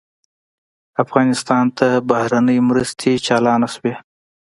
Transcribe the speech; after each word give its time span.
افغانستان 1.03 1.65
ته 1.77 1.87
بهرنۍ 2.09 2.59
مرستې 2.69 3.11
چالانې 3.25 3.69
شوې. 3.75 3.93